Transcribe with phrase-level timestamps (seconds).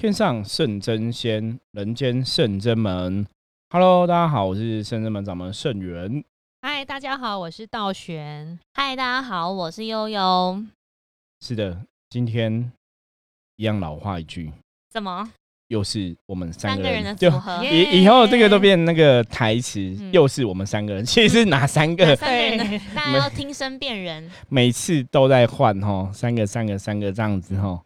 [0.00, 3.26] 天上圣真仙，人间圣真门。
[3.70, 6.22] Hello，大家好，我是圣真门掌门圣元。
[6.62, 8.60] 嗨，大家好，我是道玄。
[8.74, 10.64] 嗨，大家好，我是悠悠。
[11.40, 12.70] 是的，今天
[13.56, 14.52] 一样老话一句，
[14.88, 15.28] 怎么？
[15.66, 17.64] 又是我们三个人的组合？
[17.64, 19.80] 以以后这个都变那个台词，
[20.12, 21.04] 又是我们三个人。
[21.04, 22.14] 其实是哪三个？
[22.14, 24.30] 三个人，大家要听声辨人。
[24.48, 27.82] 每次都在换哈，三个、三个、三个这样子哈。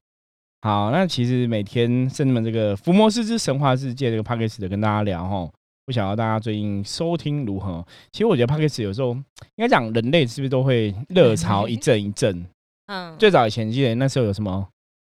[0.62, 5.50] 好，那其实每天圣人们这个伏魔师之神话世界这个 p a c k a g e 的跟大家聊哈，
[5.84, 7.84] 不晓得大家最近收听如何？
[8.12, 9.24] 其实我觉得 p a c k a g e 有时候应
[9.56, 12.46] 该讲人类是不是都会热潮一阵一阵？
[12.86, 14.64] 嗯，最早以前记得那时候有什么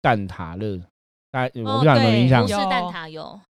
[0.02, 0.78] 蛋挞热，
[1.30, 2.46] 大家我不知道有没有印象？
[2.46, 3.40] 是蛋挞有，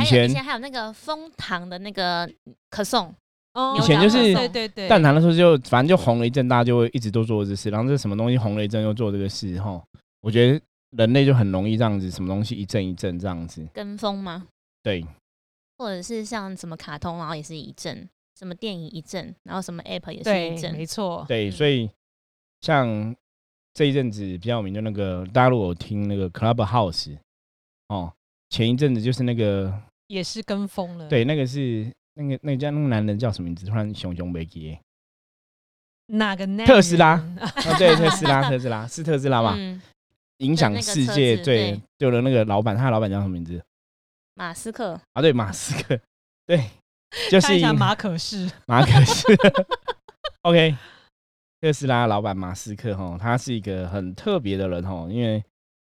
[0.00, 2.26] 以前以前还有那个蜂糖的那个
[2.70, 3.14] 可颂，
[3.52, 9.78] 哦，以前就是对对对，蛋挞的时候就反正就红了一阵，大家就会一直都做这事，然后这什么东西红了一阵又做这个事哈，
[10.22, 10.58] 我觉得。
[10.96, 14.46] 人类就很容易这样子，什么东西一阵一阵这样子跟风吗？
[14.82, 15.04] 对，
[15.78, 21.24] 或者是像什么卡通，然后也是一阵，什么电影一阵，然后什么 app 也是一阵，没错。
[21.28, 21.90] 对，所以
[22.60, 23.14] 像
[23.74, 27.16] 这一阵子比较有名的那个，大家如果听那个 Clubhouse
[27.88, 28.12] 哦，
[28.50, 29.72] 前一阵子就是那个
[30.08, 31.08] 也是跟风了。
[31.08, 33.64] 对，那个是那个那个叫那个男人叫什么名字？
[33.64, 34.78] 突然熊熊没记。
[36.08, 36.46] 哪个？
[36.66, 37.16] 特斯拉？
[37.78, 39.56] 对，特斯拉，特斯拉是特斯拉吗？
[40.42, 43.62] 影响世界最有的那个老板，他的老板叫什么名字？
[44.34, 45.98] 马斯克啊，对，马斯克，
[46.46, 46.64] 对，
[47.30, 49.24] 就是马可是 马可是。
[50.42, 50.76] OK，
[51.60, 55.42] 特斯拉老板马斯克哈，他是一个很特别的人哈，因为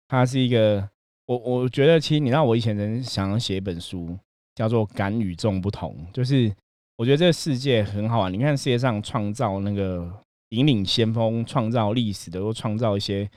[0.07, 0.87] 他是一个，
[1.25, 4.15] 我我觉得其实你知道，我以前曾想要写一本书，
[4.53, 6.53] 叫做《敢与众不同》，就是
[6.97, 8.31] 我觉得这个世界很好玩。
[8.31, 10.07] 你看世界上创造那个
[10.49, 13.27] 引领先锋、创造历史的，或创造一些。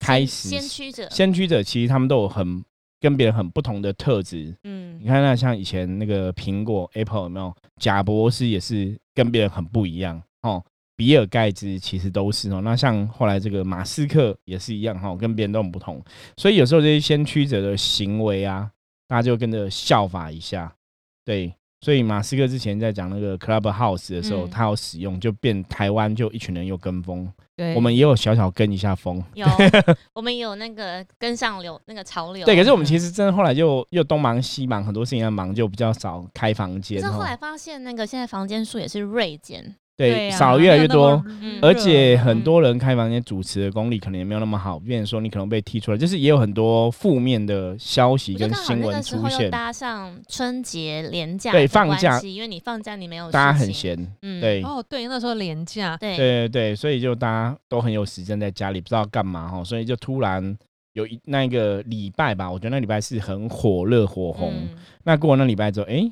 [0.00, 2.64] 开始先驱者，先驱者其实他们都有很
[2.98, 4.52] 跟别人很不同的特质。
[4.64, 7.54] 嗯，你看那像以前那个苹果 Apple 有没有？
[7.78, 10.64] 贾博士也是跟别人很不一样哦。
[10.96, 12.60] 比尔盖茨其实都是哦。
[12.62, 16.02] 那像后来这个马斯克也是一样哈，跟别人都很不同。
[16.36, 18.70] 所以有时候这些先驱者的行为啊，
[19.06, 20.74] 大家就跟着效法一下，
[21.24, 21.54] 对。
[21.80, 27.26] 所以马斯克之前在讲那个 Clubhouse 的时候，他要使用，就变台湾就一群人又跟风，
[27.56, 29.46] 对，我们也有小小跟一下风，有，
[30.12, 32.54] 我们有那个跟上流那个潮流，对。
[32.54, 37.00] 可是我们其实真的后来就又东忙西忙，很多事情要忙，就比较少开房间。
[37.00, 39.74] 可是后来发现那个现在房间数也是锐减。
[40.00, 41.22] 对，少越来越多，
[41.60, 49.50] 而且很多人开房间主持的功力可能也没有那么好，变成说你可能被踢出来，就是也有很多负面的消息跟新闻出现。
[49.50, 56.16] 搭上春节连假，对放假，因为你放假你没有，大家很闲，嗯，对，哦对，那时候连假，对。
[56.16, 60.56] 对对，所以就大家都很有时间在家里不知道干嘛哈，所以就突然
[60.94, 64.66] 有一那个礼拜吧，我觉得那礼拜是很火热火红，
[65.04, 66.10] 那过了那礼拜之后，哎。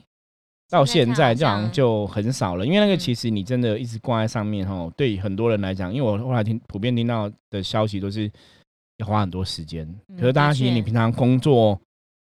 [0.71, 8.31] 到现在这样就很少了，因为那个其实你真的一直挂在上面哈，对很多人来讲，因为我后来听普遍听到的消息都是
[8.99, 9.89] 要花很多时间。
[10.19, 11.81] 可是大家其实你平常工作、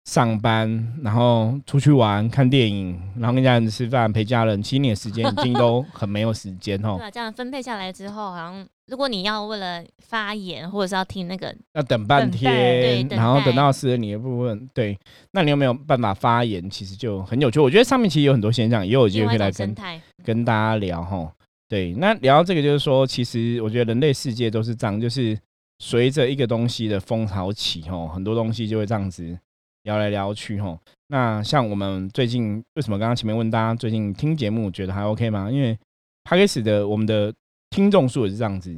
[0.05, 6.97] 上班，然后出去玩、看电影，然后跟家人吃饭、陪家人，其实你的时间已经都 很没有时间哦。
[6.99, 8.67] 对，这样分配下来之后，好像。
[8.89, 14.97] 如果你要为了发言，或者是要听那个，要等半天，然后等到适合你的部分，对，
[15.31, 16.67] 那你有没有办法发言？
[16.69, 17.59] 其实就很有趣。
[17.59, 19.75] 我觉得上面其实有很多现象，也有机会可以来跟
[20.23, 21.31] 跟大家聊哈。
[21.67, 25.37] 对，那聊这个就是说，其实我觉得人类世界都是这样，就是
[25.77, 29.37] 随着一个东西的风潮起吼，很多东西就会这样子
[29.83, 30.79] 聊来聊去吼。
[31.09, 35.51] 那像我们最近为什么刚刚前面问大家最近听节目觉得还 OK 吗？
[35.51, 35.77] 因为
[36.23, 37.31] 开始的我们的。
[37.69, 38.75] 听众数也是这样子，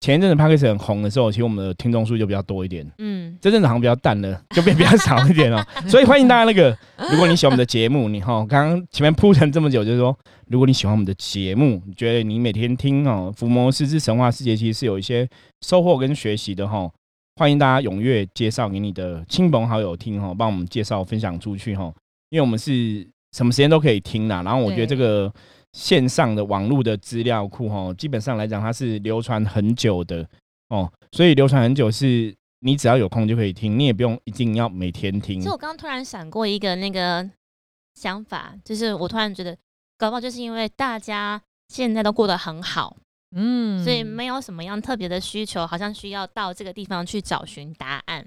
[0.00, 2.84] 前一阵子 p a c k a g e 很红的时候，其实我们的听众数就比较多一点。
[2.98, 5.64] 嗯，这阵子好像比较淡了，就变比较少一点哦。
[5.86, 6.76] 所以欢迎大家那个，
[7.12, 10.16] 如果你喜欢我们的节目，你哈，刚刚前面铺陈这么久，就是说，
[10.48, 15.28] 如果你喜欢我们的节目，你觉得你每天听哦《伏魔师之神话世界》，其实是有一些
[15.60, 16.90] 收获跟学习的哈。
[17.36, 21.92] 欢迎大家踊跃介绍给你的亲朋好友听哈，帮我们介绍分享出去哈，
[22.30, 23.06] 因为我们是
[23.36, 24.42] 什么时间都可以听啦。
[24.42, 25.32] 然后我觉得这个。
[25.72, 30.28] 线上的网络的资料库，哈，基本上来讲，它是流传很久的
[30.68, 35.40] 哦，所以流传很久是你只要有空就可以听，你也不用一定要每天听。
[35.40, 37.28] 其实我刚刚突然闪过一个那个
[37.94, 39.56] 想法，就是我突然觉得，
[39.96, 42.96] 搞不好就是因为大家现在都过得很好，
[43.34, 48.26] 嗯，所以没有什么样特别的需求，好像需要到这个地方去找寻答案，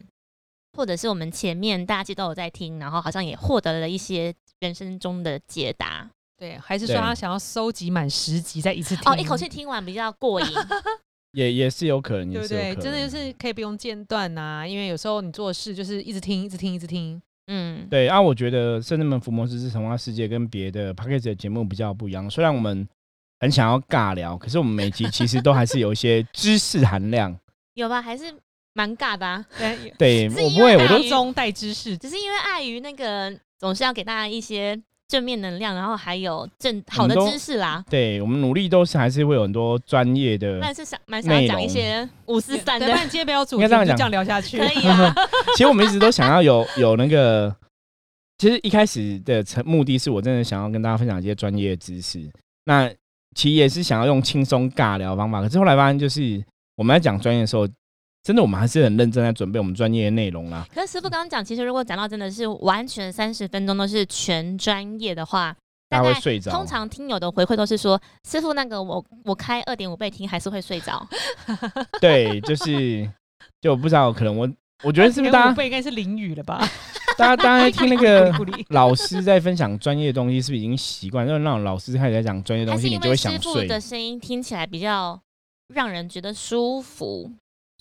[0.76, 6.10] 或者是我们前面大家其实都有在听，然后好像也获得了一些人生中的解答。
[6.38, 9.12] 对，还是说他想要收集满十集再一次听？
[9.12, 10.48] 哦，一口气听完比较过瘾。
[11.32, 12.76] 也也是有可能，对不对？
[12.76, 17.22] 真的就是可以不用间断呐，因为有时候你做事就是一直听，一直听，一直听。
[17.48, 22.30] 嗯，对啊，我觉得《圣人们伏魔师之童话世界》跟别的 p a c k a g e 的节目比较不一样。
[22.30, 22.88] 虽然我们
[23.40, 27.38] 很想要尬聊，可是我们每集其实都还是有一些知识含量。
[27.76, 28.02] 有吧？
[28.02, 28.34] 还是
[28.74, 29.46] 蛮尬的。
[29.98, 34.82] 对， 我不会，我都中带知识，只是因为碍于那个总是要给大家一些。
[35.08, 37.84] 正面能量，然后还有正好的知识啦。
[37.90, 40.60] 对我们努力都是还是会有很多专业的。
[40.60, 42.88] 但是想蛮想讲一些五四三的。
[43.08, 45.14] 接不要主题，这样讲聊下去可以啊。
[45.56, 47.56] 其实我们一直都想要有有那个，
[48.38, 52.28] 其实一开始的成目的是我真的想要跟大家分享一些专业知识。
[52.66, 52.90] 那
[53.36, 56.44] 其实也是想要用轻松尬聊方法，可是后来发现就是
[56.76, 57.68] 我们在讲专业的时候。
[58.26, 60.66] 真的，我们还是很认真在准备我们专业的内容啦。
[60.74, 65.56] 可是师傅刚刚讲，其实如果讲到真的是完全三十分钟都是全专业的话，
[65.88, 66.50] 大家会睡着。
[66.50, 71.08] 通常听友的回馈都是说，师傅那个我我开二点五倍听还是会睡着。
[72.02, 73.08] 对，就是
[73.62, 74.50] 就我不知道可能我
[74.84, 76.68] 我觉得是不是大家应该是淋雨了吧？
[77.20, 78.34] 大家大家听那个
[78.70, 81.28] 老师在分享专业的东西，是不是已经习惯？
[81.28, 83.40] 就是那种老师开始在讲专业东西，你就会想睡。
[83.40, 85.22] 师傅的声音听起来比较
[85.76, 87.32] 让人觉得舒服。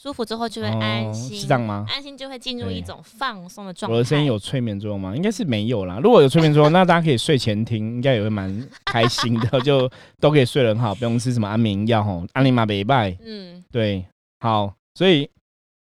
[0.04, 1.86] 舒服之后就会安心，是这样吗？
[1.88, 3.94] 安心就会进入一种放松的状态。
[3.94, 5.16] 我的声音有催眠作用吗？
[5.16, 5.98] 应该是没有啦。
[5.98, 9.90] 如果有催眠作用，那大家可以睡前听，应该也会蛮开心的， 就
[10.20, 13.16] 都可以睡得很好，不用吃什么安眠药吼，安利玛北拜。
[13.24, 14.04] 嗯，对，
[14.40, 15.26] 好，所以。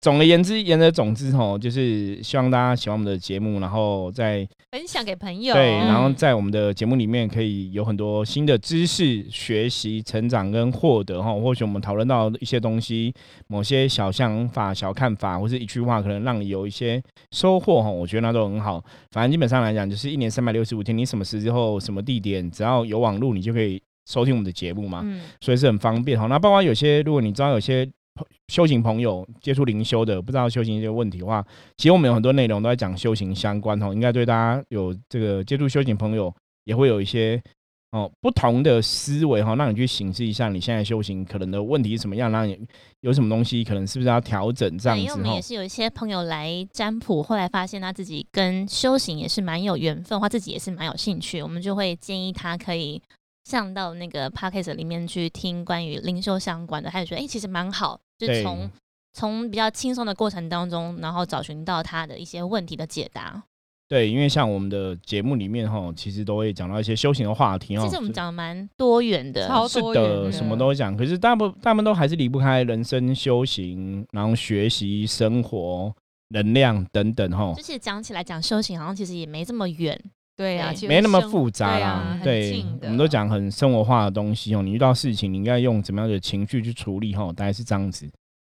[0.02, 5.54] 总而言之，言而总之，吼，就是希望大家喜欢我们的节目，然后再分享给朋友。
[5.54, 11.32] 对，然后在我们的节目里面可以有很多新的知识学习、成长跟获得，哈。
[11.32, 13.14] 或许我们讨论到一些东西，
[13.46, 17.00] 某些小想法、小看法，或是一句话，可能让你有一些
[17.30, 17.88] 收获，哈。
[17.88, 18.84] 我觉得那都很好。
[19.12, 25.02] 反正基本上来讲，就是一年三百六十五天，你什么时候、什么地点，只要有网络，你就可以收听我们的节目嘛。
[25.04, 25.20] 嗯。
[25.40, 26.26] 所以是很方便，哈。
[26.26, 27.88] 那包括有些，如果你知道有些。
[28.48, 31.42] 修行朋友接触灵修的，不知道修行一些问题的话，
[31.78, 36.32] 其实我们有很多内容都在讲修行相关哦，应该对大家有这个接触修行朋友
[36.64, 37.42] 也会有一些
[37.92, 42.58] 哦不同的思维哈，让你去审视一下你现在修行可能的问题是什么样，让你
[43.00, 45.02] 有什么东西可能是不是要调整这样子。
[45.02, 53.00] 因为我们也是有一些朋友来占卜，后来发现他自己跟修行也是蛮有缘分，或自己也是蛮有兴趣，我们就会建议他可以。
[53.44, 58.70] 上到那个 podcast 里面去听关于灵修相关的，他就觉得哎，其实蛮好，就是从
[59.12, 63.42] 从比较轻松的过程当中，然后找寻到他的一些问题的解答。
[63.88, 67.82] 对，因为像我们的节目里面哈，其实都会讲到一些修行的话题哦。
[67.84, 70.96] 其实我们讲的蛮多元的，是的，什么都讲。
[70.96, 75.94] 可是大部大部分都还是离不开人生修行，然后学习、生活、
[76.28, 77.52] 能量等等哈。
[77.54, 80.00] 就是讲起来讲修行，好像其实也没这么远。
[80.42, 82.18] 对呀，没那么复杂啦。
[82.22, 84.62] 对，我们都讲很生活化的东西哦。
[84.62, 87.14] 你遇到事情，你应该用怎么样的情绪去处理？
[87.14, 88.10] 哈，大概是这样子。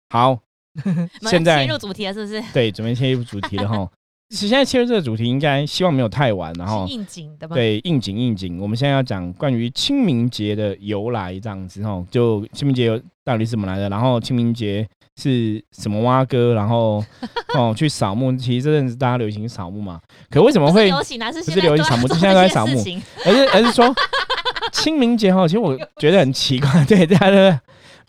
[0.10, 0.40] 好，
[1.30, 2.42] 现在切入主题了，是不是？
[2.54, 3.90] 对，准备切入主题了哈。
[4.32, 7.54] 现在切入这个主题，应该希望没有太晚，然后应景的吧？
[7.54, 8.62] 对，应景应景。
[8.62, 12.02] 我们现在要讲关于清明节的由来，这样子哈。
[12.10, 13.90] 就清明节到底是怎么来的？
[13.90, 14.88] 然后清明节
[15.22, 16.54] 是什么蛙哥？
[16.54, 17.04] 然后
[17.56, 18.32] 哦，去扫墓。
[18.36, 21.20] 其实这阵子大家流行扫墓嘛，可为什么会流行？
[21.20, 22.84] 不是流行扫墓， 现在都在扫墓，
[23.26, 23.94] 而是而是说
[24.72, 25.48] 清明节哈。
[25.48, 27.62] 其实我觉得很奇怪， 对大家。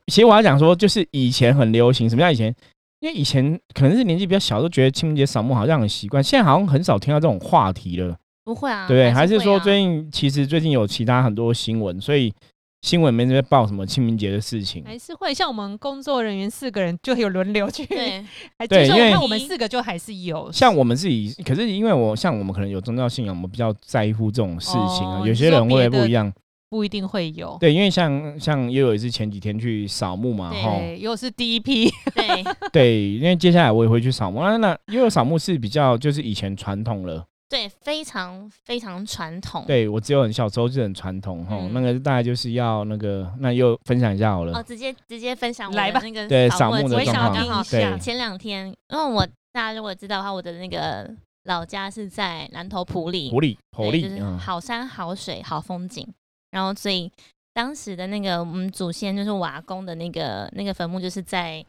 [0.06, 2.54] 其实我要讲说，就是以前很流行，什么叫以前？
[3.00, 8.16] 因为以前可能是年纪比较小，都觉得清明节扫墓好像很习惯，现在好像很少听到这种话题了。
[8.44, 12.32] 不会啊，对，还是说最近其实最近有其他很多新闻，所以
[12.82, 14.84] 新闻没在报什么清明节的事情。
[14.84, 18.24] 还是会像我们工作人员四个人就有轮流去，对，
[18.68, 20.50] 对，因为我们四个就还是有。
[20.52, 25.22] 像我们自己，可是因为我像我们可能有宗教信仰，我们比较在乎这种事情啊。
[25.24, 26.32] 有些人会不一样。
[26.68, 56.06] 不一定会有，对，因为像像悠悠也是前几天去扫墓嘛，对，又是第一批，对 对，因为接下来我也会去扫墓，那那悠悠扫墓是比较就是以前传统了，对，非常非常传统，对我只有很小时候就很传统哈，那个大概就是要那个，那又分享一下好了，哦，直接直接分享来吧，那个对扫墓的状况，对，前两天，因为我大家如果知道的话，我的那个老家是在南头埔里，埔里埔里，就是好山好水好风景，
[56.50, 57.12] 然后所以。
[57.54, 61.62] 当时的那个我们祖先就是瓦工的那个那个坟墓，就是在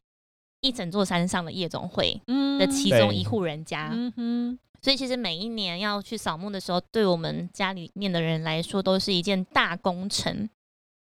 [0.62, 2.18] 一整座山上的夜总会
[2.58, 3.90] 的其中一户人家。
[3.92, 10.50] 嗯哼，所以其实每一年要去扫墓的时候，对我们家里面的人来说都是一件大工程。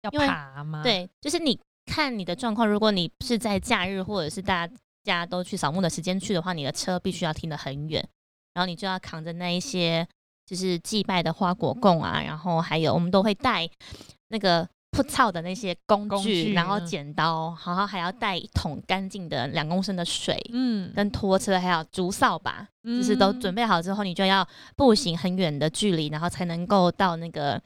[0.03, 0.81] 要爬吗？
[0.81, 4.67] 对，就是你看你的状况，如果你是在假日或者是大
[5.03, 8.01] 家都去扫墓的时间去的话，你的车必须要停得很远，
[8.53, 10.07] 然后你就要扛着那一些
[10.45, 13.69] 就是祭拜的花果供啊，然后还有我们都会带。
[14.29, 27.59] 那个铺草的那些工具，然后剪刀，然后还要带一桶干净的两公升的水，嗯，跟拖车，还有竹扫把，就是都准备好之后，你就要步行很远的距离，然后才能够到那个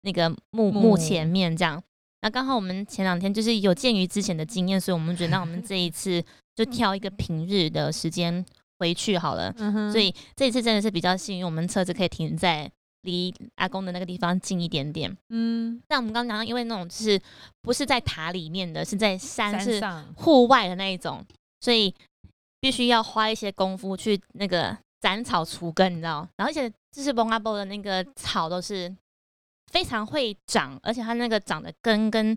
[0.00, 1.80] 那个墓墓前面这样。
[2.22, 6.24] 那刚好我们前两天就是有鉴于之前的经验，所以我们觉得那我们这一次
[6.56, 8.44] 就挑一个平日的时间
[8.78, 9.52] 回去好了。
[9.92, 12.70] 所以这一次真的是比较幸运，我们车子可以停在。
[13.02, 17.20] 离阿公的那个地方近一点点，嗯，但我们刚刚讲，因为那种就是
[17.60, 19.80] 不是在塔里面的，是在山是
[20.16, 21.24] 户外的那一种，
[21.60, 21.94] 所以
[22.60, 26.26] 必须要花一些功夫去那个斩草除根，你知道？
[26.36, 28.94] 然后而且就是蒙阿波的那个草都是
[29.72, 32.36] 非常会长，而且它那个长的根跟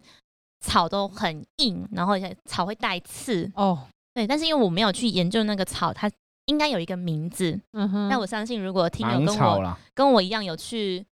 [0.62, 6.10] 草都很硬，然后而且草会带刺哦，对，但是因为我没有去研究那个草，它。
[6.46, 8.10] 应该有一个名字，嗯哼。
[8.10, 11.06] 那我相信，如果听友跟我跟我一样有去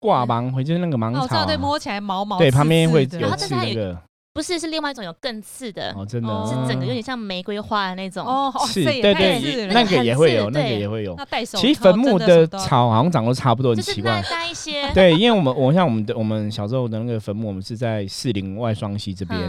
[0.00, 4.00] 挂芒回，就是那个芒草，对，摸起来毛毛，对，旁边会有刺那个。
[4.34, 11.16] 不是，是另外一种有更刺的，哦，真的是整个有点像玫瑰花的那种哦，刺，对对，那个也会有，那个也会有。
[11.16, 14.22] 那手，其实坟墓的草好像长得差不多，很奇怪。
[14.22, 19.40] 带一些， 对，因为我们我像我们的我们小时候的那个坟墓，我们是在四零外双溪这边。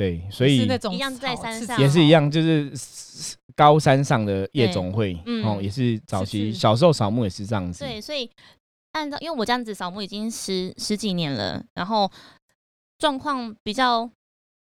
[0.00, 2.72] 对，所以一样在山上，也是一样，就是
[3.54, 5.14] 高山上的夜总会，
[5.44, 7.84] 哦，也是早期小时候扫墓也是这样子。
[7.84, 8.30] 对，所以
[8.92, 12.10] 按照因为我这样子扫墓已经十十几年了，然后
[12.98, 14.10] 状况比较。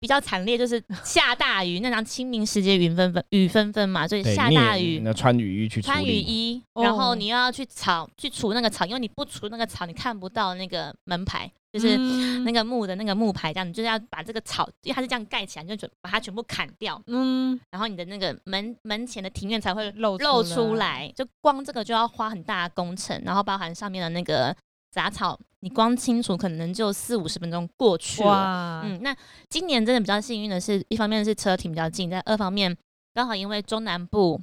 [0.02, 11.98] 比较惨烈，就是 下大雨，那张清明时节云纷纷，雨纷纷嘛，所以下大雨，那穿雨衣去穿雨衣，然后你又要去草去除那个草，因为你不除那个草，你看不到那个门牌，就是
[12.40, 24.56] 那个木的那个木牌，这样你就是要把这个草，因为它是这样盖起来，就准把它全部砍掉，嗯，然后你的那个门门前的庭院才会露露出来，就光这个就要花很大的工程，然后包含上面的那个。
[24.92, 28.82] 杂草，你光清除可能就四五十分钟过去了。
[28.84, 29.16] 嗯，那
[29.48, 32.76] 今年真的比较幸运的是，一方面是车停比较近，在二方面
[33.14, 34.42] 刚好因为中南部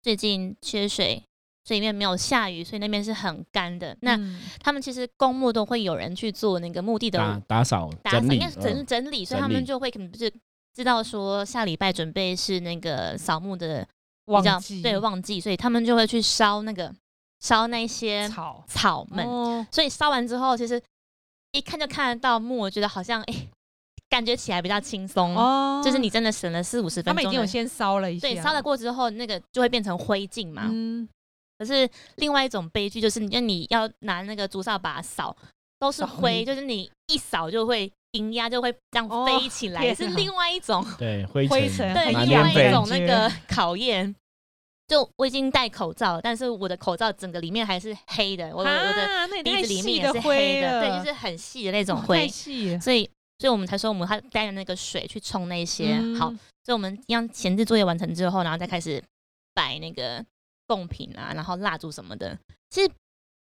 [0.00, 1.24] 最近缺水，
[1.68, 3.94] 所以那边没有下雨，所以那边是很干的。
[4.00, 4.18] 那
[4.60, 8.20] 他们其实公墓都会有人去做那个墓地的打扫、打扫、
[8.58, 10.32] 整整理，所以他们就会可能不是
[10.74, 13.86] 知道说下礼拜准备是那个扫墓的
[14.24, 16.90] 旺季，对旺季，所以他们就会去烧那个。
[17.40, 20.82] 烧那些草草们，所以烧完之后，其实
[21.52, 23.46] 一看就看得到墓，我觉得好像哎，
[24.08, 25.80] 感觉起来比较轻松哦。
[25.84, 27.12] 就是你真的省了四五十分钟。
[27.12, 30.66] 他们已经有先烧了一下，对，烧了过之后，那个就会变成灰烬嘛。
[30.68, 31.08] 嗯。
[31.58, 35.36] 可是另外一种悲剧就是，你你要拿那个竹扫把扫，
[35.78, 44.14] 都是灰，就是你一扫就会阴压就会这样飞起来，也是另外一种对灰尘，对另外一种那个考验。
[44.86, 52.26] 就我已经戴口罩，但是我的口罩整个里面还是黑的，我我的鼻子里面也是黑的，对，就是很细的那种灰，
[52.80, 53.04] 所以
[53.38, 56.30] 所以我们才说我们还带着那个水去冲那些好，
[56.64, 59.02] 所以我们一样前置作业完成之后，然后再开始
[59.52, 60.24] 摆那个
[60.68, 62.38] 贡品啊，然后蜡烛什么的。
[62.70, 62.88] 其实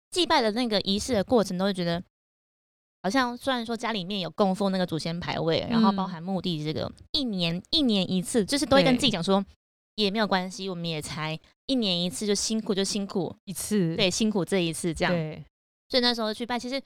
[0.09, 2.01] 祭拜的那个仪式的过程，都会觉得
[3.03, 9.45] 好像虽然说家里面有供奉那个祖先牌位，然后包含墓地这个一年一年一次，就是都会跟自己讲说。
[9.99, 15.11] 也没有关系，我们也才一年一次，就辛苦就辛苦一次，对，辛苦这一次这样。
[15.11, 15.43] 对，
[15.89, 16.79] 所以那时候去拜，其实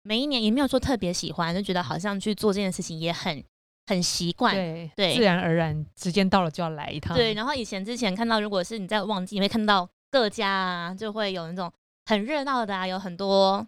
[0.00, 3.44] 每一年也没有说特别喜欢，就觉得好像去做这件事情也很
[3.86, 7.16] 很习惯，对对，自然而然，时间到了就要来一趟。
[7.16, 11.72] 对，然后以前之前看到，如果是你在旺季，你会看到各家啊，就会有那种
[12.04, 13.66] 很热闹的啊，有很多，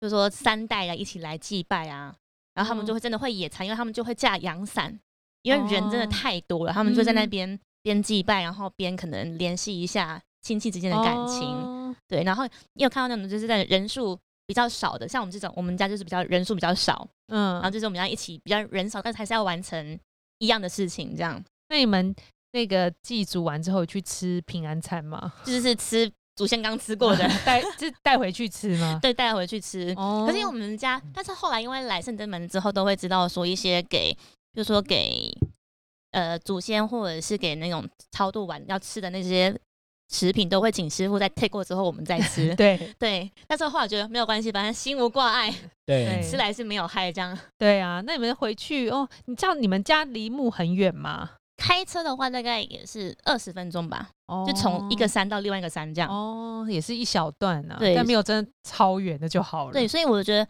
[0.00, 2.14] 就说三代啊一起来祭拜啊，
[2.54, 4.98] 然后他们就会真的会野餐，因为他们就会架阳伞，
[5.42, 7.58] 因为人真的太多了，他们就在那边。
[7.84, 12.22] 边祭拜，然后边可能联系一下亲戚之间的感情，对。
[12.22, 14.16] 然后你有看到那种就是在人数
[14.52, 17.54] 比较少的，像我们这种，我们家就是比较人数比较少，嗯。
[17.54, 19.98] 然后就是我们要一起比较人少，但是还是要完成
[20.40, 21.42] 一样的事情，这样。
[21.70, 22.14] 那你们
[22.52, 25.32] 那个祭祖完之后去吃平安餐吗？
[25.42, 28.98] 就是吃祖先刚吃过的， 带就带回去吃吗？
[29.00, 29.94] 对，带回去吃。
[29.96, 30.24] 哦。
[30.26, 34.14] 可是因为我们家，但是后来因为来圣真门之后，都会知道说一些给，
[34.52, 35.32] 就说给。
[36.12, 39.58] 呃，祖先或者是给那种超度完要吃的那些
[40.12, 42.54] 食品，都会请师傅在 take 过之后，我们再吃。
[42.54, 45.52] 对 对，但是后来觉得没有关系，反正心无挂碍，
[45.84, 47.36] 对，吃来是没有害这样。
[47.58, 51.30] 对啊，那你们回去哦，你知道你们家离墓很远吗？
[51.56, 54.10] 开车的话大概也是二十分钟吧，
[54.46, 56.10] 就从一个山到另外一个山这样。
[56.10, 59.72] 哦，也是一小段啊，但没有真的超远的就好了。
[59.72, 60.46] 对，所以我觉得。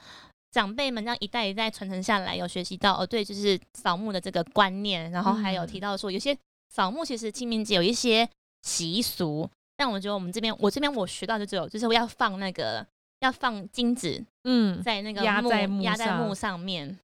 [0.55, 6.37] 长辈们这样一代一代传承下来，有学习到哦，对，就是扫墓的这个观念，然后还有提到说，有些
[6.69, 8.29] 扫墓其实清明节有一些
[8.63, 12.87] 习俗，但我觉得我们这边，我这边我学到就只有就是要放那个
[13.21, 16.99] 要放金子，嗯，在那个压在木压在木上面，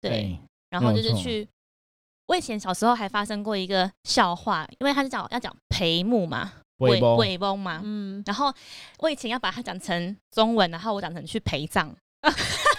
[0.00, 0.38] 对，
[0.70, 1.48] 然后就是去。
[2.26, 8.52] 我以前小时候还发生过一个笑话，因为他是讲要讲陪木嘛，鬼鬼翁嘛，嗯，然后
[8.98, 11.96] 我以前要把它讲成中文，然后我讲成去陪葬。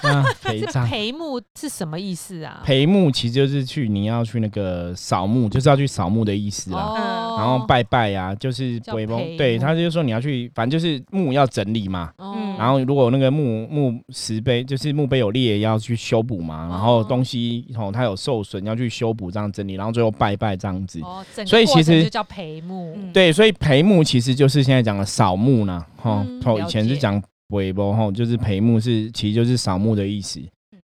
[0.42, 2.62] 陪葬陪墓是什么意思啊？
[2.64, 7.36] 陪墓其实就是去你要去那个扫墓，就是要去扫墓的意思啊。
[7.38, 9.18] 然后拜拜啊，就是鬼墓。
[9.38, 12.12] 对他就是说你要去，反正就是墓要整理嘛。
[12.58, 16.68] 然后如果那个墓墓石碑就是墓碑有裂，要去修补嘛。
[16.70, 19.76] 然后东西哦它有受损，要去修补这样整理。
[19.76, 21.00] 然后最后拜拜这样子。
[21.02, 22.98] 哦，所以其实就叫陪墓。
[23.14, 25.86] 对，所以陪墓其实就是现在讲的扫墓呢。
[25.98, 27.22] 哈，哦，以前是讲。
[27.50, 30.42] 尾波吼，就是陪墓是，其实就是扫墓的意思。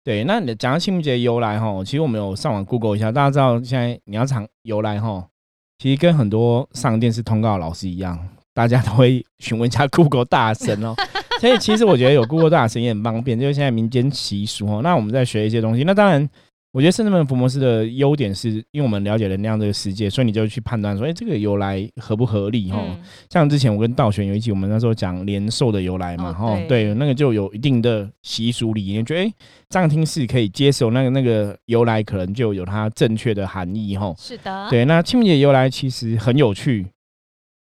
[0.04, 5.24] 对，那你讲到清明节由来吼，其实我们有上网 Google 一下，大家知道现在你要查由来吼，
[5.78, 8.18] 其实跟很多上电视通告老师一样，
[8.52, 10.94] 大家都会询问一下 Google 大神哦。
[11.40, 14.80] 所以其实我觉得有 Google 大神也很方便，就是现在民间习俗哦。
[14.82, 16.28] 那我们在学一些东西，那当然。
[16.72, 22.70] 我觉得圣人门福摩斯的优点是，因为我们了解能量这个世界，所以你就去判断说，哎，这个由来合不合理？
[22.70, 22.82] 哈，
[23.28, 29.34] 像之前我跟道玄有一集，我们那时候讲年兽的由来嘛，哈，对，那个就有一定的习俗理念，觉得哎，
[29.68, 34.86] 这样听是可以接受，那个那个由来可能就有它正确的含义，哈，是的，对。
[34.86, 36.86] 那清明节由来其实很有趣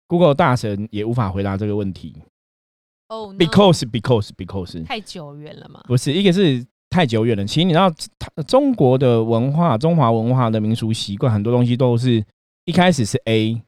[0.08, 2.16] ，Google 大神也无法回答这个问题。
[3.10, 5.82] 哦，because because because 太久远了嘛？
[5.86, 6.66] 不是，一个是。
[6.96, 7.44] 太久远了。
[7.44, 7.92] 其实你知道，
[8.48, 12.24] 中国的文化、中华文化的民俗习惯，很多东西都是
[12.64, 13.62] 一开始是 A。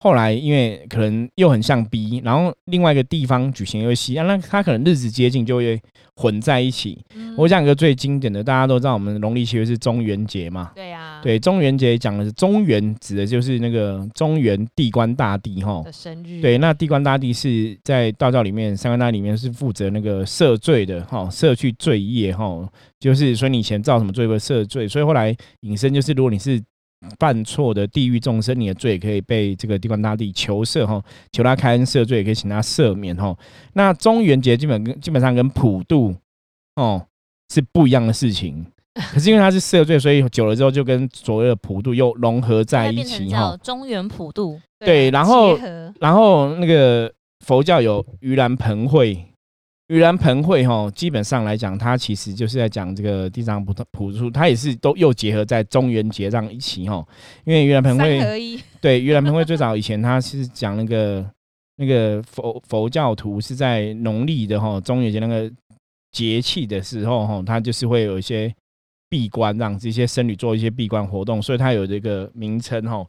[0.00, 5.80] 后来因为可能又很像 B，然后另外一个地方举行又 C，啊，那它可能日子接近就会
[6.14, 7.04] 混在一起。
[7.36, 10.70] 我讲一个最经典的，大家都知道，我们农历七月是中元节嘛。
[10.74, 11.20] 对呀。
[11.20, 16.40] 对，中元节讲的是中元，指的就是那个中元地官大帝哈的生日。
[16.40, 22.68] 对，那地官大帝是在道教里面，三官大里面是负责那个赦罪的哈，赦去罪业哈，
[23.00, 26.62] 就是说你以前造什么罪会赦罪，所以后来引申就是如果你是。
[27.18, 33.36] 犯错的地狱众生，你的罪可以被这个地官大帝求赦哈，求他开恩赦罪，也可以请他赦免哈。
[33.74, 36.14] 那中元节基本跟基本上跟普渡
[36.74, 37.06] 哦
[37.52, 38.66] 是不一样的事情，
[39.12, 43.56] 可是因为他是赦罪，所以久了之后就跟所谓的普渡又融合在一起哈。
[43.62, 45.56] 中元普渡对，然后
[46.00, 47.12] 然后那个
[47.46, 49.24] 佛教有盂兰盆会。
[49.88, 57.02] 盂兰盆会哈，基本上来讲，它其实就是在讲这个地藏菩萨普渡，它也是都又结合在中元节上一起哈。
[57.44, 61.24] 因为盂兰盆会， 对盂兰盆会最早以前它是讲那个
[61.76, 65.50] 那个佛佛教徒是在农历的哈中元节那个
[66.12, 68.54] 节气的时候哈，它就是会有一些
[69.08, 73.06] 闭关，让这些僧侣做一些闭关活动，所以它有这个名称哈。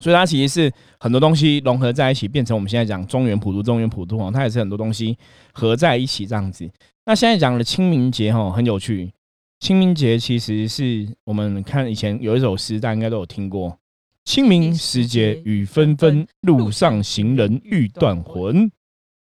[0.00, 5.18] 所以它其实是很多东西融合在一起，变成我们现在讲中原普渡、中原普渡哦，它也是很多东西
[5.52, 6.70] 合在一起这样子。
[7.04, 9.12] 那现在讲的清明节哈，很有趣。
[9.58, 13.76] 清明节其实是我们看以前有一首诗，大家应该都有听过
[14.24, 18.70] ：“清明时节雨纷纷，路上行人欲断魂。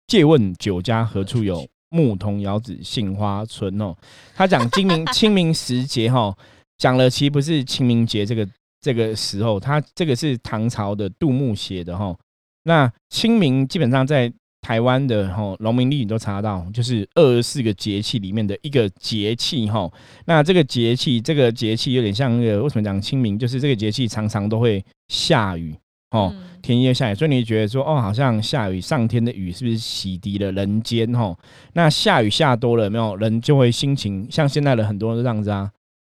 [0.07, 1.67] 借问酒家何处有？
[1.89, 3.93] 牧童遥指杏花村。”哦，
[4.33, 6.33] 他讲清明 清明时节哈，
[6.77, 8.47] 讲了其实不是清明节这个。
[8.81, 12.15] 这个时候，他这个是唐朝的杜牧写的哈。
[12.63, 19.91] 那清明基本上在台湾的哈农民历你都查到，就是二十四个节气里面的一个节气哈。
[20.25, 23.39] 那这个节气，这个节气有点像那个为什么讲清明？
[23.39, 25.75] 就是这个节气常常都会下雨
[26.11, 31.35] 哦，天夜下雨，所以你觉得说哦，好像下雨，上天的雨是不是洗涤了人间哈？
[31.73, 35.71] 那下雨下多了，没有人就会心情像现在的很多人这样子啊。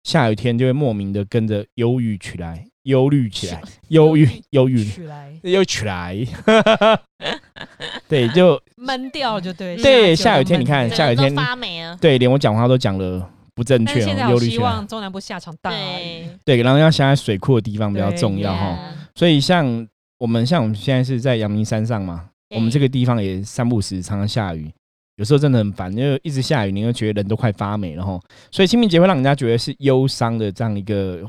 [0.06, 6.16] 下雨天就会莫名的跟着忧郁起来，忧虑起来，忧郁忧郁起来，又起来，
[8.06, 9.76] 对，就闷掉就对。
[9.78, 11.98] 对，下雨天你看，下雨天发霉了。
[12.00, 14.00] 对，连我讲话都讲了不正确。
[14.30, 16.28] 忧虑希望中南部下场大雨。
[16.44, 18.78] 对，然后要下在水库的地方比较重要哈。
[19.16, 19.88] 所以像
[20.18, 24.70] 我们，像我们现在是在阳明山上嘛，我们这个地方也三不时常常下雨。
[25.16, 28.20] 有时候真的很烦，因为一直下雨，你会觉得人都快发霉了哈。
[28.50, 31.22] 所以清明节会让人家觉得是忧伤的这样一个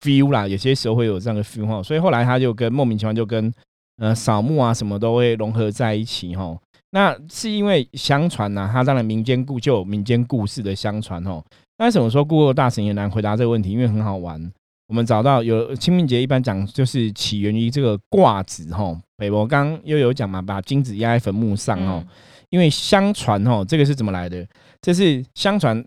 [0.00, 0.48] feel 啦。
[0.48, 1.82] 有些时候会有这样的 feel 哈。
[1.82, 3.52] 所以后来他就跟莫名其妙就跟
[3.98, 6.56] 呃扫墓啊什么都会融合在一起哈。
[6.92, 11.44] 那是因为相传呐，他当然民间故旧民间故事的相传哈。
[11.76, 13.70] 那什么说顾客大神也难回答这个问题？
[13.70, 14.40] 因为很好玩，
[14.88, 18.98] 我们找到有清明节一般讲就是起源于这个卦子哈。
[19.18, 22.02] 北伯刚又有讲嘛，把金子压在坟墓上哦。
[22.50, 24.46] 因为相传哦，这个是怎么来的？
[24.80, 25.84] 这是相传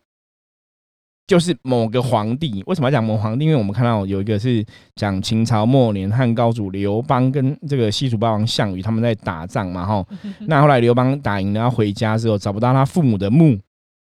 [1.28, 2.64] 就是某个皇帝。
[2.68, 3.46] 为什么要讲某皇帝？
[3.46, 10.06] 因为我们看到有一个是讲秦朝末年汉高祖刘邦跟这个西楚霸王项羽他们在打仗嘛，哈。
[10.42, 13.58] 那后来刘邦打赢了要回家之后，找不到他父母的墓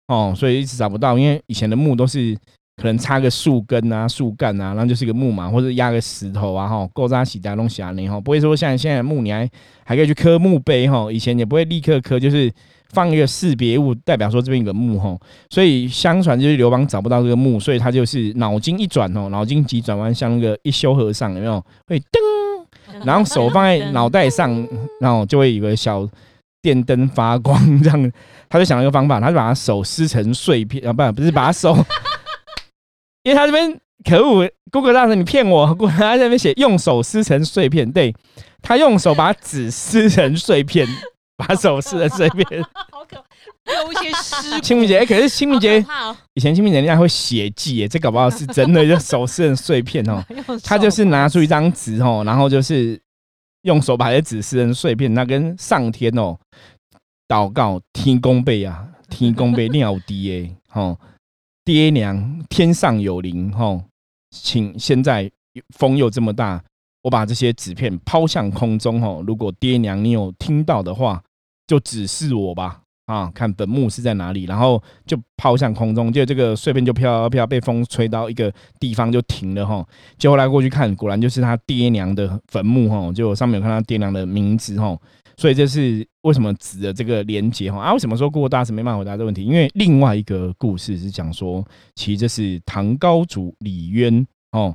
[0.08, 2.36] 哦，所以一直找不到，因为以前的墓都是。
[2.80, 9.50] 可能插个树根啊、树干啊，然后就是一个木嘛，或者压个石头啊，哈，够扎起大东西啊，你哈，不会说像现在木你还
[9.84, 12.48] 还可以去刻墓碑哈，以前也不会立刻刻，就是
[12.90, 15.18] 放一个识别物，代表说这边有个墓哈，
[15.50, 21.60] 所以相传就是刘邦找不到这个墓，所以他就是脑筋一转哦，脑筋急转弯，像那个一休和尚有没有？
[21.88, 24.66] 会噔，然后手放在脑袋上，
[25.00, 26.08] 然后就会有个小
[26.62, 28.12] 电灯发光这样，
[28.48, 31.76] 他就想了一个方法，他就把他手撕成碎片啊，不不是把手。
[33.28, 35.76] 因为他这边可恶，Google 大神，你骗我！
[35.98, 38.14] 他这边写用手撕成碎片，对
[38.62, 40.88] 他用手把纸撕成碎片，
[41.36, 44.58] 把手撕成碎片，好可怕有一些湿。
[44.62, 45.84] 清明节，可是清明节
[46.32, 50.24] 以前清明节人家会写记，哎，这搞不好是真的，就手撕成碎片哦。
[50.64, 52.98] 他就是拿出一张纸哦，然后就是
[53.64, 56.34] 用手把这纸撕成碎片，那跟上天哦
[57.28, 60.96] 祷告，天公背啊，天公背尿滴哎，吼。
[61.68, 63.82] 爹娘，天上有灵吼，
[64.30, 65.30] 请现在
[65.76, 66.64] 风又这么大，
[67.02, 69.22] 我把这些纸片抛向空中吼。
[69.26, 71.22] 如果爹娘你有听到的话，
[71.66, 78.50] 就指示我吧啊，看坟墓是在哪里，然后就抛向空中，就这个碎片就飘飘，被风吹到一个
[78.80, 79.86] 地方就停了哈。
[80.16, 84.96] 就后来过去看，果然就是他爹娘的坟墓哈，就上面有看到爹娘的名字哈。
[85.38, 87.92] 所以这是为什么指的这个连接哈啊？
[87.92, 89.44] 为什么说过大是没办法回答这个问题？
[89.44, 94.74] 因为另外一个故事是讲说，其实这是唐高祖李渊哦，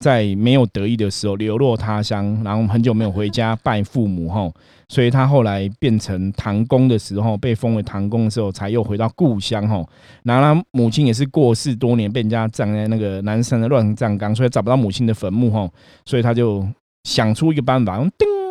[0.00, 4.50] 在没有得意的时候流落他乡，然后很久没有回家拜父母哈，
[4.88, 9.86] 所以他后来变成唐公的时候，被封为唐公的时候，才又回到故乡哈。
[10.24, 15.70] 然后他母亲也是过世多年，被人家葬在那个南山的乱葬岗，所以找不到母亲的坟墓哈，
[16.04, 16.66] 所以他就
[17.04, 18.41] 想出一个办法，用叮。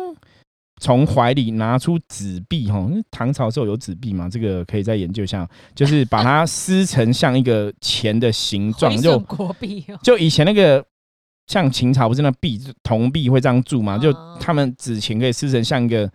[0.82, 4.28] 从怀里拿出纸币，哈，唐朝时候有纸币嘛？
[4.28, 10.84] 这个可以再研究一下，就是把它撕成像一个钱的形状，就国币，就以前那个
[11.46, 13.96] 像秦朝不是那币铜币会这样铸嘛？
[13.96, 16.10] 就他们纸钱可以撕成像一个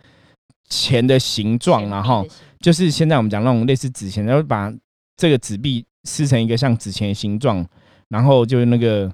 [0.68, 2.26] 钱的形状，然后
[2.60, 4.70] 就是现在我们讲那种类似纸钱，然后把
[5.16, 7.66] 这个纸币撕成一个像纸钱的形状，
[8.10, 9.10] 然后就是那个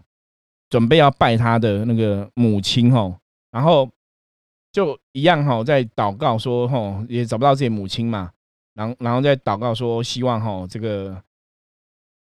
[0.69, 3.15] 准备要拜他的那个母亲，哈，
[3.53, 3.89] 然后。
[4.75, 8.33] 就一样哈，在祷告说哈，也找不到自己母亲嘛，
[8.75, 11.17] 然后然后再祷告说，希望哈这个，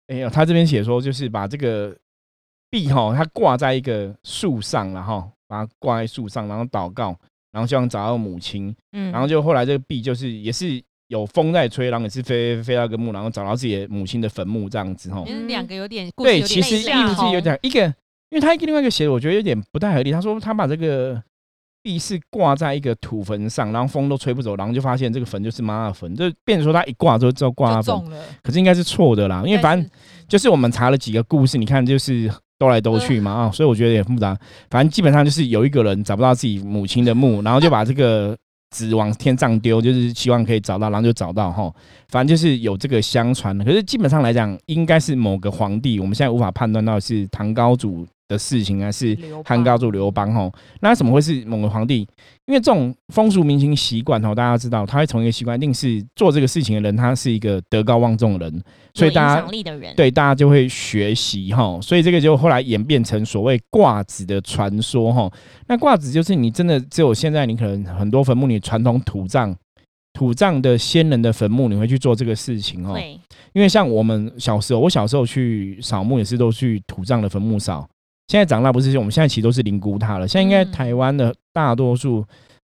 [0.05, 1.97] 哎呀，他这边写说就是把这个
[2.69, 7.17] 币哈，它挂在一个树上然后把它挂在树上，然后祷告，
[7.51, 16.83] 然后希望找到母亲，嗯，然后就后来这个币就是也是有风在吹，然后也是飞飞到一个墓，然后找到自己的母亲的坟墓这样子哈，两个有点对，其实意
[17.15, 17.87] 思有点一个，
[18.29, 20.11] 因为他一个另外一个写的，我觉得有点不太合理。
[20.11, 21.19] 他说他把这个。
[21.87, 27.95] 币是挂在一个土坟上，然后风都吹不走，然后就发现这个坟就是妈的坟，就变成说他一挂就就挂坟，
[28.43, 29.89] 可是应该是错的啦，因为反正
[30.27, 34.37] 就是我们查了几个故事，你看就是兜来兜去嘛啊，所以我觉得也复杂。
[34.69, 38.35] 反正基本上就是有一个人找不到自己母亲的墓，然后就把这个
[38.75, 41.73] 纸往天上丢，就是希望可以找到，然后就找到哈。
[42.09, 48.05] 反正就是有这个相传的，可是基本上来讲，应该是某个皇帝，我们现在无法判断到是唐高祖。
[48.27, 52.07] 的事情啊，是汉高祖刘邦吼，那怎么会是某个皇帝？
[52.45, 58.63] 因为这种风俗民情习惯吼，大家知道，他会从一个习惯，一定是做这个事情的人，他是一个德高望重的人，
[58.93, 59.47] 所以大家
[59.95, 65.31] 对大家就会学习哈，所以这个就后来演变成所谓卦子的传说哈。
[65.67, 69.55] 那卦子就是你真的只有现在，你可能很多坟墓，你传统土葬
[70.13, 72.97] 土葬的先人的坟墓，你会去做这个事情哦。
[73.53, 77.87] 因为像我们小时候，我小时候去扫墓也是都去土葬的坟墓扫。
[78.27, 80.27] 现在长大不是，我们现在其实都是灵骨塔了。
[80.27, 82.25] 现在应该台湾的大多数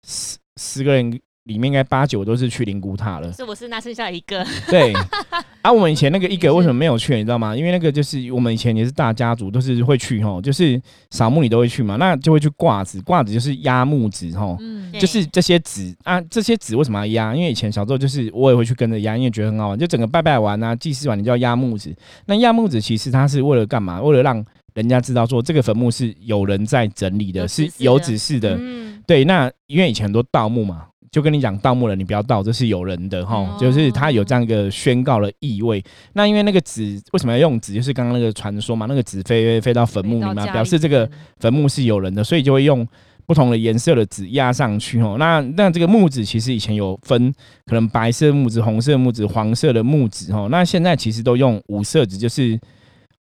[0.07, 1.11] 十十个人
[1.45, 3.33] 里面，应该八九都是去灵骨塔了。
[3.33, 3.69] 是不是？
[3.69, 4.45] 那剩下一个。
[4.69, 4.93] 对。
[5.63, 7.15] 啊，我们以前那个一个为什么没有去？
[7.17, 7.57] 你知道吗？
[7.57, 14.59] 因为那个就是我们以前也是大家族，都是会去哈，就是扫墓你都会去嘛，那就会去挂纸，挂纸就是压木纸哈，
[14.99, 17.35] 就是这些纸啊，这些纸为什么要压？
[17.35, 21.95] 因为以前小时候就是我也会去跟着压，因为觉得很好玩，就整个拜拜完啊，祭祀完你就要压木纸。
[22.27, 24.03] 那压木纸其实它是为了干嘛？
[24.03, 28.57] 为了让人家知道说这个坟墓是有人在整理的，是有指示的。
[28.61, 29.25] 嗯，对。
[29.25, 35.81] 那因为以前很多盗墓嘛，就跟你讲盗墓了，你不要盗，这是有人的哈，就是他有这样一个宣告的意味。
[36.15, 37.73] 那因为那个纸为什么要用纸？
[37.73, 41.09] 就是刚刚那个传说嘛，那个纸飞飞到坟墓里面，表示这个
[41.39, 42.85] 坟墓是有人的，所以就会用
[43.27, 45.15] 不同的颜色的纸压上去哦。
[45.21, 47.33] 那那这个木纸其实以前有分，
[47.67, 50.49] 可能白色木纸、红色木纸、黄色的木纸哦。
[50.51, 52.59] 那现在其实都用五色纸，就是。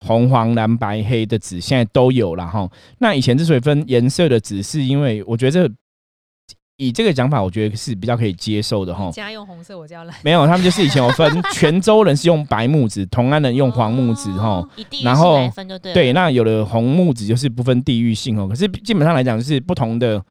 [0.05, 2.69] 红黄蓝白黑的纸，现在都有了哈。
[2.99, 5.69] 那以前之所以分颜色的纸，是因为我觉得
[6.77, 9.09] 以这个讲法，我觉得是比较可以接受的哈。
[9.11, 10.15] 家用红色，我家蓝。
[10.23, 14.67] 没有，他们就是以前有分泉州人是用白木纸，同安人用黄木纸哈。
[15.03, 15.39] 然后
[15.93, 18.47] 对，那有的红木纸就是不分地域性哦。
[18.47, 20.21] 可是基本上来讲，就是不同的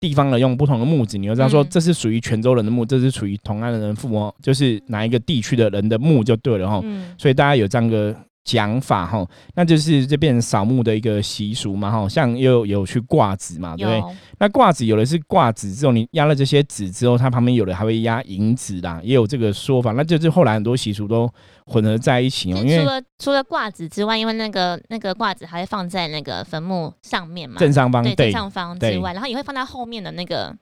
[0.00, 6.82] 地方的用不同的木纸，你就知道说这是属于泉州人的木，这是属于同安人的木哦，就是哪一个地区的人的木就对了哈。
[7.18, 8.16] 所以大家有这样个。
[8.48, 14.16] 讲法哈，那就是这边扫墓的一个习俗嘛哈，像又有去挂纸嘛，对不对？
[14.38, 19.92] 那挂纸有的是挂纸之后，你压了这些纸之后，它旁边有的还会压银纸啦，也有这个说法。
[19.92, 21.30] 那就是后来很多习俗都
[21.66, 22.56] 混合在一起哦。
[22.56, 30.56] 因为除了除了挂纸之外，因为那个那个挂纸还会放在那个坟墓上面嘛，正上方对正上方之外，然后也会放在后面的那个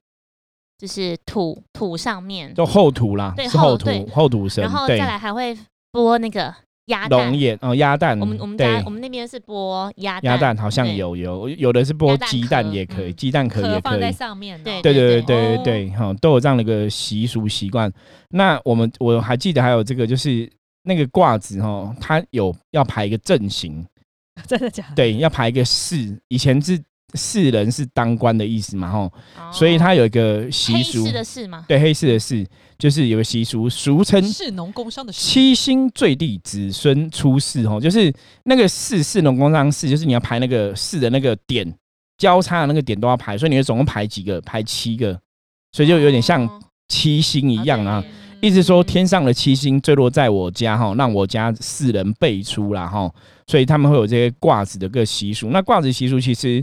[0.76, 5.56] 就是土土上面，就厚土啦，对厚土厚土神，然后再来还会
[5.92, 6.52] 播那个。
[6.86, 8.18] 鸭蛋哦，鸭蛋。
[8.18, 14.62] 我们我们家我们那边是剥鸭鸭蛋，好像有有有的是剥鸡蛋也可以，鸡蛋壳也可以放在上面。
[14.62, 17.92] 对对对对对对，哈，都有这样的一个习俗习惯。
[18.30, 20.50] 那我们我还记得还有这个，就是
[20.82, 23.86] 那个挂子哈，它有要排一个阵型，
[24.46, 24.84] 真的假？
[24.88, 26.82] 的对，要排一个四，以前是。
[27.14, 29.10] 士人是当官的意思嘛，吼，
[29.52, 31.64] 所以他有一个习俗，黑的士吗？
[31.68, 32.44] 对，黑市的市
[32.78, 41.72] 就是有个习俗，俗称士农工商的七星坠地，子孙出世，吼，就是那个士士农工商士，就是你要排那个士的那个点
[42.18, 44.40] 交叉的那个点都要排，所以你总共排几个？
[44.40, 45.18] 排七个，
[45.72, 48.04] 所以就有点像七星一样啊。
[48.42, 53.10] 意思说天上的七星坠落在我家，哈，让我家世人辈出啦，哈，
[53.46, 55.50] 所以他们会有这些挂子的个习俗。
[55.50, 56.62] 那挂子习俗其实。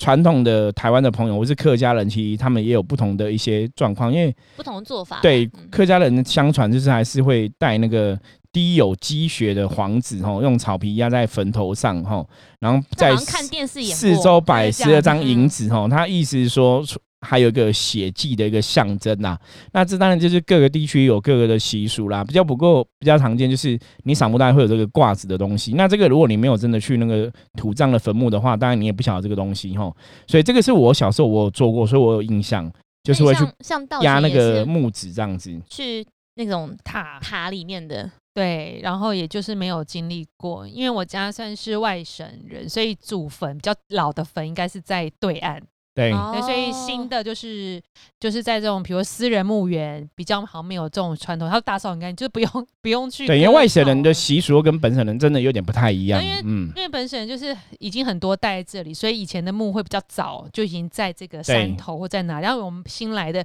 [0.00, 5.20] 传统的台湾的朋友，或是客家人，其实他们也有不同的一些状况，因为不同的做法。
[5.22, 8.18] 对客家人相传就是还是会带那个
[8.50, 16.82] 滴有积雪的黄纸，吼，用草皮压在坟头上，吼，然后在四周摆十二张银纸，吼，他意思是说。
[17.20, 19.36] 还有一个血祭的一个象征呐，
[19.72, 22.24] 那这当然就是各个地区有各个的习俗啦。
[22.24, 25.72] 比较不够比较常见就是你扫墓大概会有这个挂子的东西。
[25.74, 29.94] 那这个如果你没有真的去那个土葬的坟墓的话，当然你也不晓得这个东西吼。
[30.26, 32.70] 所以这个是我小时候我有做过，所以我有印象，
[33.02, 36.06] 就是会去像压那个木纸这样子，去
[36.36, 38.10] 那种塔塔里面的。
[38.32, 45.60] 对，然后也就是没有经历过，因为我家算是外省人，所以祖坟比较老的坟应该是在对岸。
[45.92, 47.82] 对，所以新的就是
[48.20, 53.26] 就是在这种，比如私人墓园比较好，没有这种传统，他打扫很干净，就不用不用去。
[53.26, 56.24] 对，因为外省人的习俗跟本省人真的有点不太一样。
[56.24, 62.40] 因为嗯，因为本省人就是已经很多代在这里，所以以前的墓会比较早就已经在这个山头或在哪。
[62.40, 63.44] 然后我们新来的，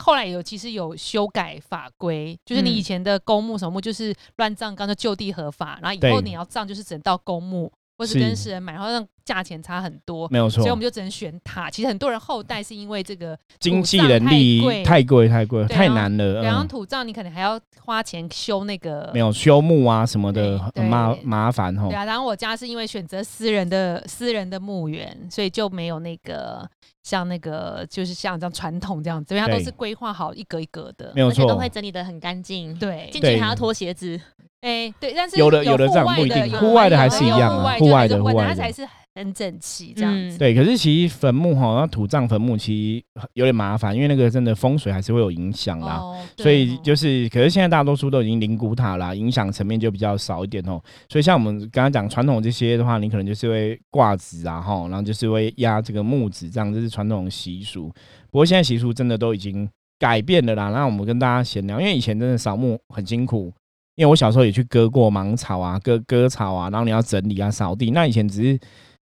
[0.00, 7.70] 后来有其实有修改法规，就是你以前的公墓什么墓就是乱葬岗就就地合法，然后以后你要葬就是只能到公墓。
[8.00, 11.68] 或是跟私人买，然后让价钱差很多，没有错，所以我们就只能选它。
[11.68, 16.42] 其实很多人后代是因为这个经济能力太贵太贵太难了。
[16.42, 21.88] 然后土葬你可能还要花钱修那个，没有修墓啊什么的，很麻麻烦哦。
[21.90, 26.66] 对啊，然后我家是因为选择私人的私人的墓园，所以就没有那个
[27.10, 32.72] 像那个就是像这样传统这样，子，因为它都是规划好一格一格的，没有错，都会整理的很干净。
[32.78, 34.20] 对，进去还要脱鞋子。
[34.60, 38.86] 哎，对，但是有的有的这样不一定，户外的还是一样啊，户外的户外的才是
[39.20, 40.38] 很整齐这样子。
[40.38, 46.00] 对，可是其实坟墓哈，那土葬坟墓其实有点麻烦，因为那个真的风水还是会有影响啦。
[46.36, 50.80] 所以就是，可是现在大多数都已经灵骨塔啦，影响层面就比较少一点哦。
[51.08, 57.88] 所以像我们刚刚讲传统这些的话，你可能就是会挂纸啊哈，然后就是会压这个木纸，这样这是传统习俗。
[58.30, 60.70] 不过现在习俗真的都已经改变了啦。
[60.70, 63.52] 那我们跟大家闲聊，因为以前真的扫墓很辛苦。
[63.96, 67.90] 因为我小时候也去割过芒草啊，割割草啊，然后你要整理啊、扫地。
[67.90, 68.58] 那以前只是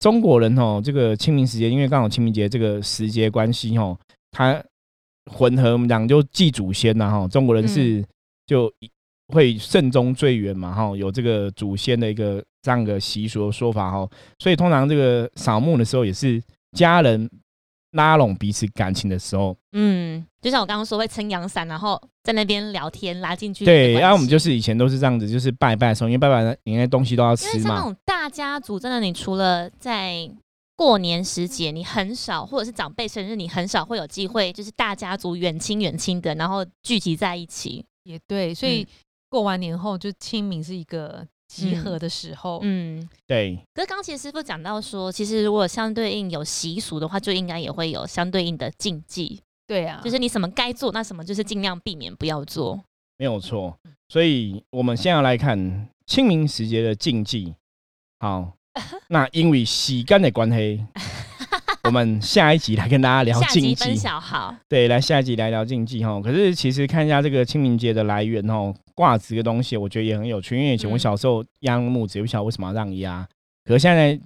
[0.02, 3.98] 中国人哦，这个清明时节，因为刚好清明节这个时节关系哦，
[4.32, 4.62] 它
[5.32, 7.26] 混合我们讲就祭祖先呐哈。
[7.30, 8.04] 中国人是
[8.46, 8.70] 就
[9.28, 14.10] 会慎终追远嘛哈，有这个祖先的一个这样的习俗的说法哈。
[14.40, 16.42] 所以通常这个扫墓的时候也是
[16.74, 17.30] 家人。
[17.92, 23.64] 拉拢彼此感情的时候，嗯，就像我刚刚说会撑阳伞，然后在那边聊天，拉进去。
[23.64, 27.52] 对，然后我们就是以前都是这样子，就是拜拜的时候，因为拜拜因为东西都要吃嘛。
[27.54, 30.30] 因为像那种大家族，真的，你除了在
[30.76, 37.86] 过年时节，你很少，或者是长辈生日，你很少会有机会，就是大家族远亲远亲的，然后聚集在一起。
[38.04, 38.88] 也对，所以
[39.30, 41.26] 过完年后，就清明是一个。
[41.52, 43.60] 集合的时候，嗯，对。
[43.74, 49.42] 可是刚其实师傅讲到说，其实如果相对应有习俗的话，就应该也会有相对应的禁忌。
[49.72, 52.78] 对啊，就是你什么该做，那什么就是尽量避免不要做。
[53.18, 53.74] 没有错。
[54.10, 57.56] 所以我们现在来看清明时节的禁忌。
[58.20, 58.52] 好，
[59.08, 60.86] 那因为洗干的关系，
[61.88, 63.96] 我们下一集来跟大家聊禁忌。
[63.96, 66.20] 小好，对，来下一集来聊禁忌哈。
[66.20, 70.58] 可是其实看一下这个清明节的来源哦，挂纸的东西，我觉得也很有趣。
[70.58, 73.26] 因为以前我小时候压木子，也不晓得为什么要让压，
[73.64, 74.20] 可是现在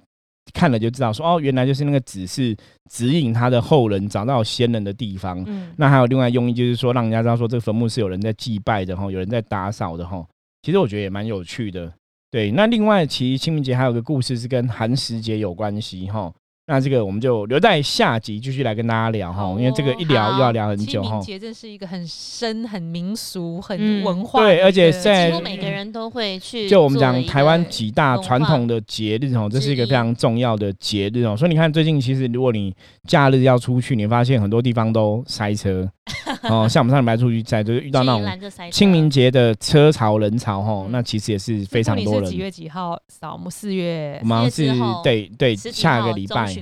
[0.52, 2.56] 看了就知道，说哦，原来就是那个指是
[2.90, 5.42] 指引他的后人找到先人的地方。
[5.46, 10.24] 嗯，那还有另外用意，就是说让人家知道说这个坟墓是有人在祭拜的哈，有人在打扫的哈。
[10.62, 11.92] 其实我觉得也蛮有趣的。
[12.30, 16.32] 对，那另外其实清明节还有个故事是跟寒食节有关系哈。
[16.68, 21.08] 那这个我们就留在下集继续来跟大家聊哈，因为这个一聊又要聊很久哈。
[21.10, 26.68] 清明节这是一个很深、很民俗、很文化，对，而且在几乎每个人都会去。
[26.68, 31.36] 就我们讲台湾几大传统的节日哦，这是一个非常重要的节日哦。
[31.36, 32.74] 所以你看最近其实如果你
[33.06, 35.88] 假日要出去，你发现很多地方都塞车
[36.48, 42.30] 哦，像我们上礼拜出去在就是遇到那种清明节的车潮人潮哈，那其实也是非常多人。
[42.30, 43.50] 几月几号扫墓？
[43.50, 44.18] 四月？
[44.22, 46.54] 我们是对对下个礼拜。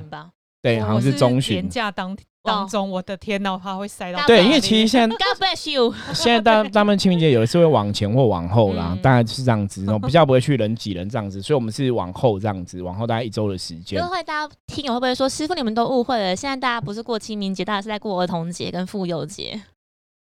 [0.63, 1.57] 对，好像是中旬。
[1.57, 4.23] 年假当当中，我的天呐，他会塞到。
[4.27, 5.93] 对，因为其实现在 God bless you。
[6.13, 13.99] 现在大 他们清明节有的是会往前或往后啦，大概是这样子， 比较不会去人挤人这样子，所以我们是往后这样子，往后大概一周的时间。
[13.99, 16.37] 就会大家听友会不会说，师傅你们都误会了？
[16.37, 19.63] 现在大家不是过清明节，大家是在过儿童节跟妇幼节。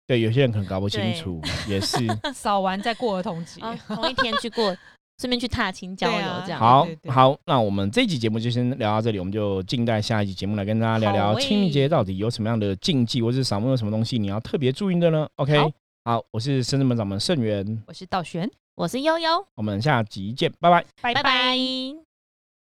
[0.08, 1.98] 对，有些人可能搞不清楚，也是
[2.34, 4.74] 扫完再过儿童节，同一天去过。
[5.20, 6.60] 顺便去踏青郊游，这样。
[6.60, 7.38] 好好。
[7.46, 15.74] 那我们这集节目就先聊到这里，我们就静待下一集节目来跟大家聊聊清明节到底有什么样的禁忌，或是扫墓有什么东西你要特别注意的呢？OK，
[16.04, 22.03] 好，我是深圳门掌门盛元，我是道玄，我是悠悠，我们下集见，拜拜，拜拜。